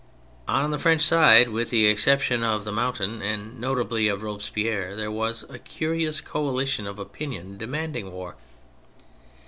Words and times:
On 0.47 0.71
the 0.71 0.79
French 0.79 1.03
side, 1.03 1.51
with 1.51 1.69
the 1.69 1.85
exception 1.85 2.43
of 2.43 2.63
the 2.63 2.71
Mountain 2.71 3.21
and 3.21 3.59
notably 3.61 4.07
of 4.07 4.23
Robespierre, 4.23 4.95
there 4.95 5.11
was 5.11 5.45
a 5.47 5.59
curious 5.59 6.21
coalition 6.21 6.87
of 6.87 6.97
opinion 6.97 7.55
demanding 7.55 8.11
war. 8.11 8.35